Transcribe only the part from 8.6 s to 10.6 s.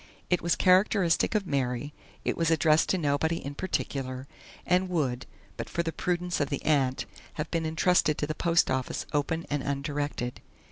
office open and undirected.